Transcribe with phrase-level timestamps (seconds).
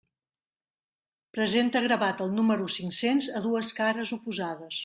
[1.37, 4.79] Presenta gravat el número cinc-cents a dues cares oposades.